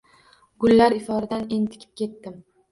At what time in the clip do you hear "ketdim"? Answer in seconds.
2.05-2.45